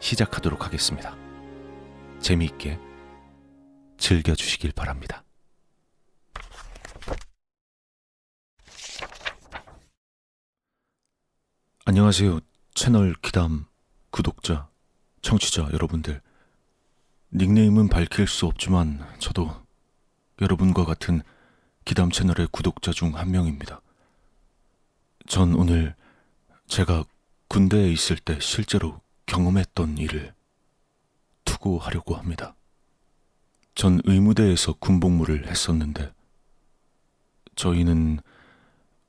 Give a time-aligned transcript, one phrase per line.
[0.00, 1.14] 시작하도록 하겠습니다.
[2.20, 2.78] 재미있게
[3.98, 5.24] 즐겨주시길 바랍니다.
[11.84, 12.40] 안녕하세요.
[12.74, 13.66] 채널 기담
[14.10, 14.68] 구독자,
[15.22, 16.20] 청취자 여러분들.
[17.32, 19.50] 닉네임은 밝힐 수 없지만 저도
[20.40, 21.22] 여러분과 같은
[21.84, 23.80] 기담 채널의 구독자 중 한 명입니다.
[25.26, 25.94] 전 오늘
[26.66, 27.04] 제가
[27.48, 30.34] 군대에 있을 때 실제로 경험했던 일을
[31.44, 32.56] 투고하려고 합니다.
[33.76, 36.12] 전 의무대에서 군복무를 했었는데
[37.54, 38.18] 저희는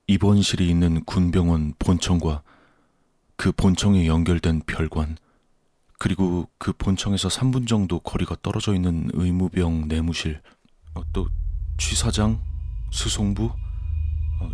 [0.05, 2.43] 입원실이 있는 군병원 본청과
[3.35, 5.17] 그 본청에 연결된 별관
[5.97, 10.39] 그리고 그 본청에서 3분 정도 거리가 떨어져 있는 의무병 내무실
[10.93, 11.27] 어, 또
[11.79, 12.39] 취사장
[12.91, 14.51] 수송부 어,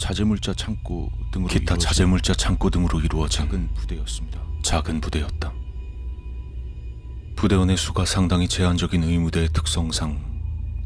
[0.00, 4.40] 자재물자 창고 등으로 기타 자재물자 창고 등으로 이루어진 작은 부대였습니다.
[4.62, 5.52] 작은 부대였다.
[7.36, 10.18] 부대원의 수가 상당히 제한적인 의무대의 특성상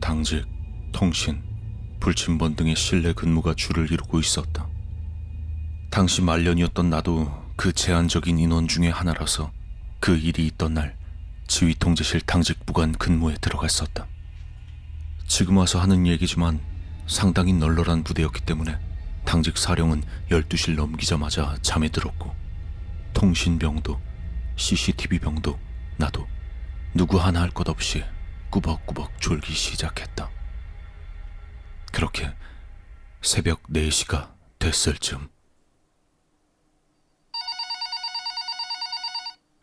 [0.00, 0.44] 당직,
[0.92, 1.40] 통신,
[2.00, 4.66] 불침번 등의 실내 근무가 주를 이루고 있었다.
[5.90, 9.52] 당시 말년이었던 나도 그 제한적인 인원 중의 하나라서
[10.00, 10.96] 그 일이 있던 날
[11.46, 14.08] 지휘 통제실 당직 부관 근무에 들어갔었다.
[15.28, 16.60] 지금 와서 하는 얘기지만
[17.06, 18.76] 상당히 널널한 부대였기 때문에
[19.24, 22.34] 당직 사령은 12시를 넘기자마자 잠에 들었고
[23.14, 24.00] 통신병도
[24.56, 25.58] CCTV병도
[25.96, 26.26] 나도
[26.94, 28.04] 누구 하나 할 것 없이
[28.50, 30.30] 꾸벅꾸벅 졸기 시작했다.
[31.92, 32.32] 그렇게
[33.22, 35.28] 새벽 4시가 됐을 즈음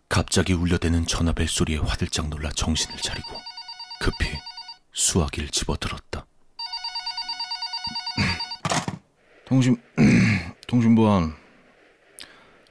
[0.09, 3.29] 갑자기 울려대는 전화벨 소리에 화들짝 놀라 정신을 차리고
[4.01, 4.37] 급히
[4.93, 6.25] 수화기를 집어들었다.
[9.51, 9.75] 통신
[10.65, 11.35] 통신보안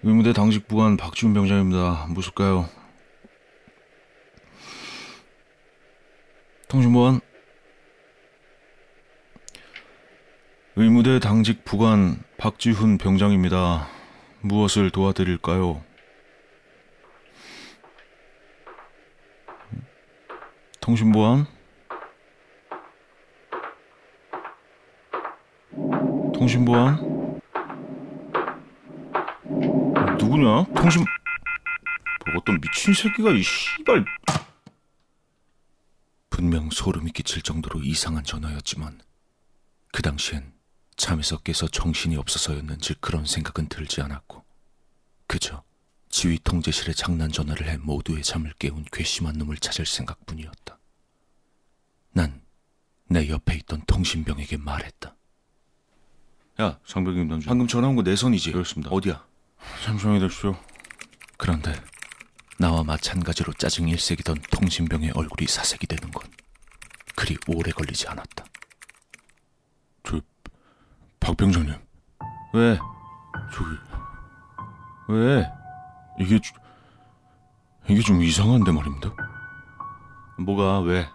[0.02, 2.06] 의무대 당직 부관 박지훈 병장입니다.
[2.08, 2.70] 무엇일까요?
[6.68, 7.20] 통신보안
[10.76, 13.86] 의무대 당직 부관 박지훈 병장입니다.
[14.40, 15.84] 무엇을 도와드릴까요?
[20.80, 21.46] 통신보안
[26.40, 27.40] 통신보안
[30.18, 30.64] 누구냐?
[30.74, 31.04] 통신
[32.24, 34.06] 뭐 어떤 미친 새끼가 이 씨발
[36.30, 39.02] 분명 소름이 끼칠 정도로 이상한 전화였지만
[39.92, 40.54] 그 당시엔
[40.96, 44.42] 잠에서 깨서 정신이 없어서였는지 그런 생각은 들지 않았고
[45.26, 45.62] 그저
[46.08, 50.78] 지휘 통제실에 장난 전화를 해 모두의 잠을 깨운 괘씸한 놈을 찾을 생각뿐이었다.
[52.12, 52.40] 난
[53.12, 55.16] 내 옆에 있던 통신병에게 말했다.
[56.60, 58.52] 야 장병님 남주 방금 전화 온 거내 손이지?
[58.52, 58.90] 그렇습니다.
[58.90, 59.24] 어디야?
[59.84, 60.56] 잠시만요 기다리십시오
[61.36, 61.72] 그런데
[62.58, 66.22] 나와 마찬가지로 짜증 일색이던 통신병의 얼굴이 사색이 되는 건
[67.16, 68.44] 그리 오래 걸리지 않았다.
[71.20, 71.74] 박 병장님
[72.54, 72.78] 왜?
[73.52, 73.70] 저기
[75.08, 75.46] 왜?
[76.18, 76.52] 이게 주-
[77.88, 79.10] 이게 좀 이상한데 말입니다.
[80.38, 81.06] 뭐가 왜?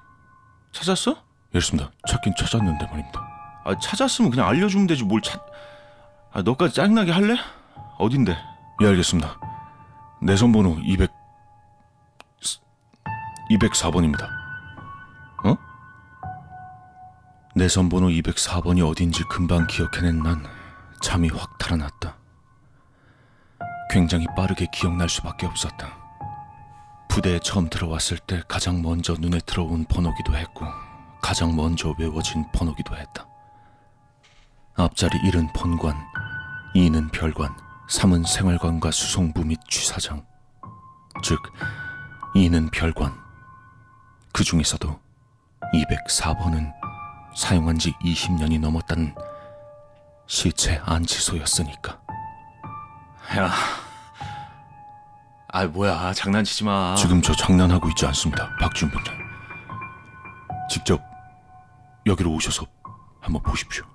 [0.71, 1.23] 찾았어?
[1.53, 1.91] 이렇습니다.
[2.07, 3.24] 찾긴 찾았는데 말입니다.
[3.65, 5.41] 아 찾았으면 그냥 알려주면 되지 뭘 찾...
[6.31, 7.35] 아 너까지 짜증나게 할래?
[7.97, 8.37] 어딘데?
[8.81, 9.37] 예 알겠습니다.
[10.21, 11.11] 내선 번호 200
[13.49, 14.27] 204번입니다.
[15.43, 15.55] 어?
[17.55, 20.43] 내선 번호 204번이 어딘지 금방 기억해낸 난
[21.01, 22.17] 잠이 확 달아났다.
[23.89, 25.87] 굉장히 빠르게 기억날 수밖에 없었다.
[27.07, 30.65] 부대에 처음 들어왔을 때 가장 먼저 눈에 들어온 번호기도 했고
[31.21, 33.25] 가장 먼저 외워진 번호기도 했다.
[34.77, 35.95] 앞자리 1은 본관,
[36.75, 37.55] 2는 별관,
[37.87, 40.25] 3은 생활관과 수송부 및 취사장,
[41.23, 41.39] 즉
[42.35, 43.13] 이는 별관.
[44.33, 44.99] 그 중에서도
[45.73, 46.73] 204번은
[47.37, 49.15] 사용한 지 20년이 넘었다는
[50.27, 51.97] 시체 안치소였으니까.
[53.37, 53.51] 야,
[55.53, 56.95] 아 뭐야 장난치지 마.
[56.95, 59.15] 지금 저 장난하고 있지 않습니다, 박준 병장.
[60.69, 61.01] 직접
[62.05, 62.65] 여기로 오셔서
[63.21, 63.85] 한번 보십시오.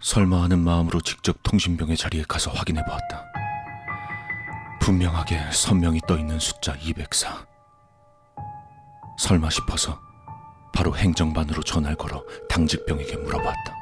[0.00, 3.24] 설마 하는 마음으로 직접 통신병의 자리에 가서 확인해 보았다.
[4.80, 7.46] 분명하게 선명히 떠 있는 숫자 204.
[9.18, 9.98] 설마 싶어서
[10.72, 13.74] 바로 행정반으로 전화를 걸어 당직병에게 물어봤다.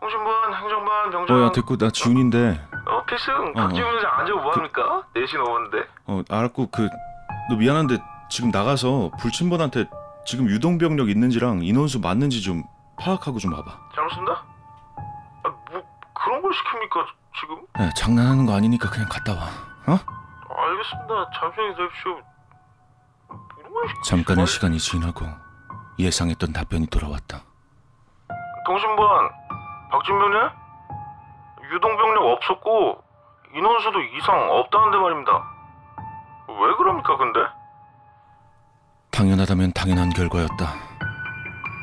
[0.00, 1.36] 통신반, 행정반, 병장.
[1.36, 3.32] 어야 됐고 나 지훈인데 어, 필승.
[3.32, 5.04] 어, 박지훈 장 앉아 뭐합니까?
[5.14, 5.78] 내신 오는데.
[6.06, 6.88] 어 알았고 그
[7.50, 7.98] 너 미안한데
[8.30, 9.86] 지금 나가서 불침번한테
[10.26, 12.62] 지금 유동병력 있는지랑 인원수 맞는지 좀
[12.98, 13.70] 파악하고 좀 와봐.
[13.94, 14.32] 잘못습니다.
[15.44, 15.82] 아, 뭐
[16.14, 17.06] 그런 걸 시킵니까
[17.40, 17.56] 지금?
[17.80, 19.40] 야, 장난하는 거 아니니까 그냥 갔다 와.
[19.86, 19.98] 어?
[20.56, 21.30] 알겠습니다.
[23.72, 25.26] 걸 시키지 잠깐의 말- 시간이 지나고
[25.98, 27.40] 예상했던 답변이 돌아왔다.
[28.66, 29.30] 통신반,
[29.90, 30.40] 박진병님?
[31.72, 33.02] 유동병력 없었고
[33.54, 35.32] 인원수도 이상 없다는데 말입니다.
[36.48, 37.40] 왜 그럽니까 근데?
[39.14, 40.74] 당연하다면 당연한 결과였다.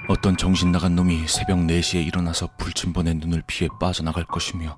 [0.09, 4.77] 어떤 정신 나간 놈이 새벽 4시에 일어나서 불침번의 눈을 피해 빠져나갈 것이며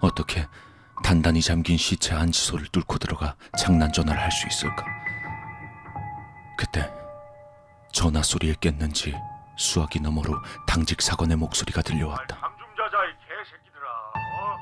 [0.00, 0.48] 어떻게
[1.04, 4.84] 단단히 잠긴 시체 안치소를 뚫고 들어가 장난 전화를 할 수 있을까?
[6.58, 6.90] 그때
[7.92, 9.14] 전화 소리에 깼는지
[9.56, 10.34] 수화기 너머로
[10.66, 12.36] 당직 사관의 목소리가 들려왔다.
[12.40, 13.86] 잠좀 자자 이 개새끼들아.
[14.16, 14.56] 어?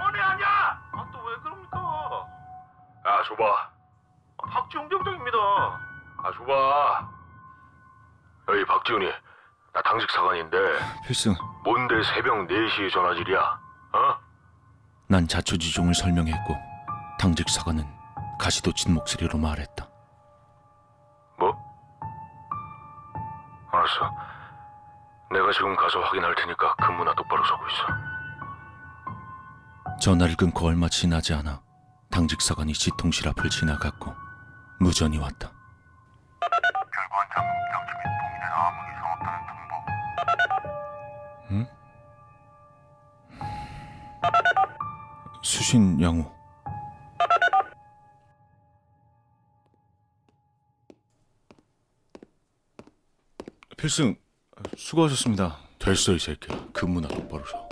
[0.00, 0.80] 연애 아니야?
[0.92, 1.78] 아또왜 그럽니까?
[3.02, 3.70] 아 줘봐.
[4.38, 5.89] 아, 박지훈 병장입니다.
[6.22, 7.10] 아 줘봐.
[8.48, 9.06] 여기 박지훈이
[9.72, 10.56] 나 당직 사관인데
[11.06, 11.34] 필승.
[11.64, 13.38] 뭔데 새벽 4시에 전화질이야?
[13.92, 14.18] 어?
[15.08, 16.56] 난 자초지종을 설명했고
[17.18, 17.84] 당직 사관은
[18.38, 19.86] 가시돋친 목소리로 말했다.
[21.38, 21.52] 뭐?
[23.72, 24.10] 알았어.
[25.32, 27.86] 내가 지금 가서 확인할 테니까 근무나 똑바로 서고 있어.
[30.00, 31.60] 전화를 끊고 얼마 지나지 않아
[32.10, 34.12] 당직 사관이 지통실 앞을 지나갔고
[34.80, 35.50] 무전이 왔다.
[41.50, 41.66] 응?
[45.42, 46.30] 수신 양호.
[53.76, 54.14] 필승
[54.76, 55.56] 수고하셨습니다.
[55.78, 56.68] 됐어 이 새끼야.
[56.72, 57.68] 근무나 똑바로 서.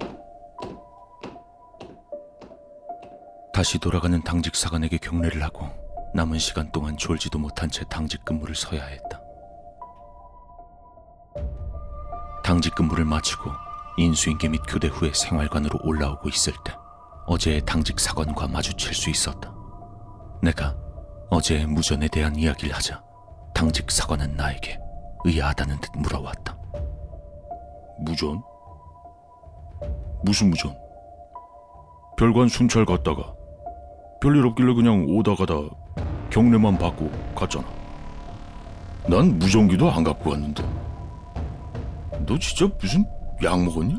[3.53, 5.69] 다시 돌아가는 당직 사관에게 경례를 하고
[6.15, 9.18] 남은 시간 동안 졸지도 못한 채 당직 근무를 서야 했다.
[12.49, 13.51] 당직 근무를 마치고
[13.99, 16.75] 인수인계 및 교대 후에 생활관으로 올라오고 있을 때
[17.27, 19.55] 어제의 당직 사관과 마주칠 수 있었다.
[20.41, 20.75] 내가
[21.29, 23.03] 어제의 무전에 대한 이야기를 하자
[23.53, 24.79] 당직 사관은 나에게
[25.27, 26.57] 의아하다는 듯 물어왔다.
[27.99, 28.43] 무전?
[30.25, 30.75] 무슨 무전?
[32.17, 33.35] 별관 순찰 갔다가
[34.23, 35.55] 별일 없길래 그냥 오다 가다
[36.31, 37.69] 경례만 받고 갔잖아.
[39.07, 40.78] 난 무전기도 안 갖고 갔는데.
[42.29, 43.07] 너 진짜 무슨
[43.43, 43.97] 약 먹었냐?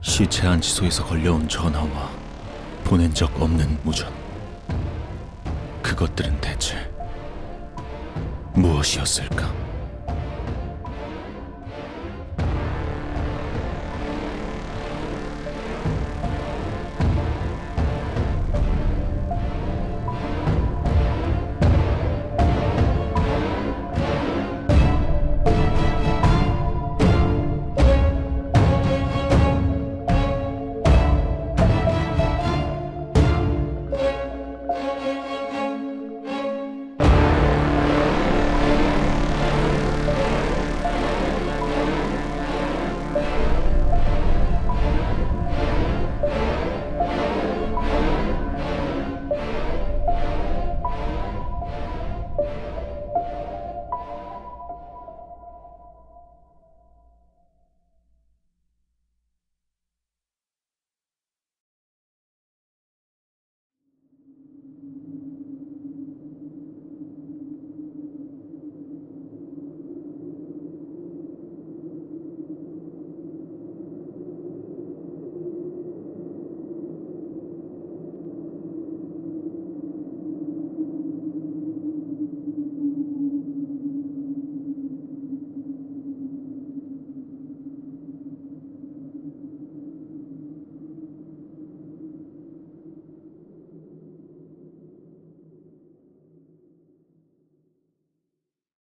[0.00, 2.10] 시체 안치소에서 걸려온 전화와
[2.84, 4.10] 보낸 적 없는 무전.
[5.82, 6.90] 그것들은 대체
[8.54, 9.67] 무엇이었을까?